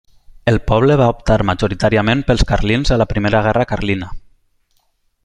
El 0.51 0.55
poble 0.69 0.95
va 1.01 1.09
optar 1.15 1.35
majoritàriament 1.49 2.25
pels 2.31 2.45
carlins 2.53 2.93
a 2.97 2.97
la 3.03 3.07
Primera 3.13 3.43
Guerra 3.49 3.67
Carlina. 3.73 4.11